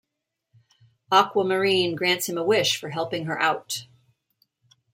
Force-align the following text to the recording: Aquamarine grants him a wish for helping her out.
Aquamarine 1.11 1.95
grants 1.95 2.27
him 2.27 2.35
a 2.35 2.43
wish 2.43 2.75
for 2.77 2.89
helping 2.89 3.25
her 3.27 3.39
out. 3.39 3.85